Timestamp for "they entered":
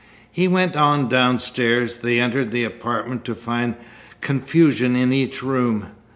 1.97-2.49